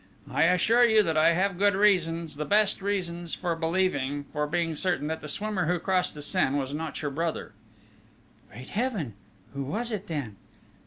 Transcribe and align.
"I 0.31 0.45
assure 0.45 0.83
you 0.83 1.03
that 1.03 1.15
I 1.15 1.33
have 1.33 1.59
good 1.59 1.75
reasons, 1.75 2.35
the 2.37 2.43
best 2.43 2.77
of 2.77 2.81
reasons, 2.81 3.35
for 3.35 3.55
believing, 3.55 4.23
for 4.33 4.47
being 4.47 4.73
certain, 4.75 5.05
that 5.09 5.21
the 5.21 5.27
swimmer 5.27 5.67
who 5.67 5.77
crossed 5.77 6.15
the 6.15 6.23
Seine 6.23 6.57
was 6.57 6.73
not 6.73 7.03
your 7.03 7.11
brother!" 7.11 7.51
"Great 8.51 8.69
Heaven! 8.69 9.13
Who 9.53 9.61
was 9.61 9.91
it 9.91 10.07
then?" 10.07 10.37